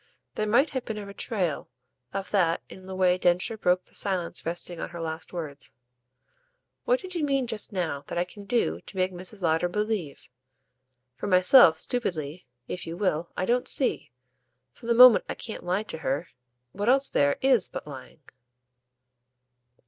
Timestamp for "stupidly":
11.77-12.47